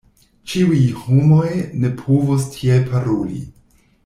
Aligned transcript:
Ĉiuj 0.53 0.79
homoj 1.01 1.51
ne 1.83 1.93
povus 2.01 2.49
tiel 2.57 2.83
paroli. 2.91 3.45